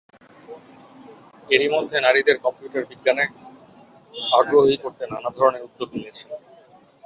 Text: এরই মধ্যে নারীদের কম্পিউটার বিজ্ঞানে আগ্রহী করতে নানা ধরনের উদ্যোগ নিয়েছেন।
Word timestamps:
এরই 1.49 1.69
মধ্যে 1.75 1.97
নারীদের 1.99 2.37
কম্পিউটার 2.45 2.83
বিজ্ঞানে 2.91 3.25
আগ্রহী 4.33 4.75
করতে 4.83 5.03
নানা 5.07 5.29
ধরনের 5.37 5.65
উদ্যোগ 5.67 5.89
নিয়েছেন। 5.95 6.29